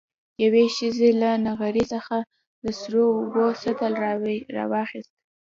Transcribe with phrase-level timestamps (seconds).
[0.43, 2.17] يوې ښځې له نغري څخه
[2.63, 3.93] د سرو اوبو سطل
[4.71, 5.13] واخېست.